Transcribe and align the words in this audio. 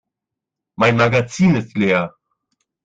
Mein 0.77 0.97
Magazin 0.97 1.57
ist 1.57 1.77
leer. 1.77 2.15